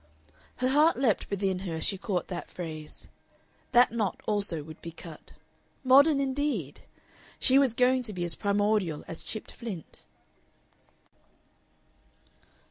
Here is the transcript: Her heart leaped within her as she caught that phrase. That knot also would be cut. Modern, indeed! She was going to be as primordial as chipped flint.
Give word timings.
Her 0.55 0.69
heart 0.69 0.97
leaped 0.97 1.29
within 1.29 1.59
her 1.59 1.75
as 1.75 1.83
she 1.85 1.95
caught 1.95 2.27
that 2.27 2.49
phrase. 2.49 3.07
That 3.71 3.91
knot 3.91 4.19
also 4.25 4.63
would 4.63 4.81
be 4.81 4.89
cut. 4.89 5.33
Modern, 5.83 6.19
indeed! 6.19 6.81
She 7.39 7.59
was 7.59 7.75
going 7.75 8.01
to 8.09 8.11
be 8.13 8.23
as 8.23 8.33
primordial 8.33 9.03
as 9.07 9.21
chipped 9.21 9.51
flint. 9.51 10.03